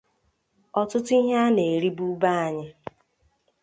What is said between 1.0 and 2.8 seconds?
ihe a na-eribụ be anyị